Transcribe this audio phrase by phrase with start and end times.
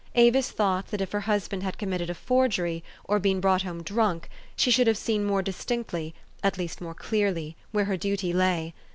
[0.15, 4.29] Avis thought, that if her husband had committed a forgery, or been brought home drunk,
[4.55, 8.73] she should have seen more distinctly, at least more clearly, where her duty lay.